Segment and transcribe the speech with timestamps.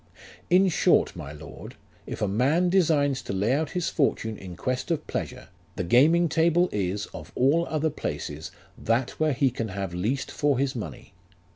[0.49, 1.75] "In short, my lord,
[2.07, 6.27] if a man designs to lay out his fortune in quest of pleasure, the gaming
[6.27, 11.13] table is, of all other places, that where he can have least for his money.